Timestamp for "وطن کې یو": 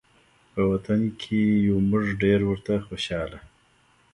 0.71-1.77